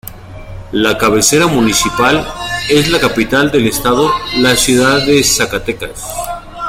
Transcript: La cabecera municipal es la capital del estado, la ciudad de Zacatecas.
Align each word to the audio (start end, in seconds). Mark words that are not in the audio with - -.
La 0.71 0.97
cabecera 0.97 1.45
municipal 1.45 2.25
es 2.71 2.89
la 2.89 2.99
capital 2.99 3.51
del 3.51 3.67
estado, 3.67 4.09
la 4.37 4.55
ciudad 4.55 5.05
de 5.05 5.23
Zacatecas. 5.23 6.03